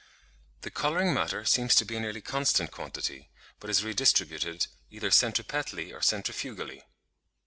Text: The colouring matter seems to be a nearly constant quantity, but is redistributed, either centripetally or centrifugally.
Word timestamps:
The 0.61 0.71
colouring 0.71 1.13
matter 1.13 1.45
seems 1.45 1.75
to 1.75 1.85
be 1.85 1.95
a 1.95 1.99
nearly 1.99 2.21
constant 2.21 2.71
quantity, 2.71 3.29
but 3.59 3.69
is 3.69 3.83
redistributed, 3.83 4.65
either 4.89 5.11
centripetally 5.11 5.93
or 5.93 6.01
centrifugally. 6.01 6.81